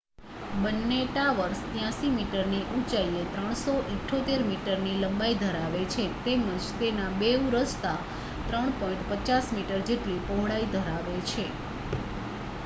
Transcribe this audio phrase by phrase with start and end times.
[0.59, 7.95] બંને ટાવર્સ 83 મીટરની ઊંચાઈ 378 મીટરની લંબાઈ ધરાવે છે તેમજ તેના બેઉ રસ્તા
[8.49, 11.47] 3.50 મીટર જેટલી પહોળાઈ ધરાવે છે